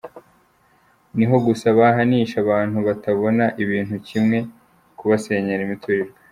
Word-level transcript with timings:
Niho 1.17 1.35
gusa 1.47 1.67
bahanisha 1.77 2.35
abantu 2.43 2.77
batabona 2.87 3.43
ibintu 3.63 3.95
kimwe 4.07 4.37
kubasenyera 4.97 5.61
imiturirwa 5.63 6.17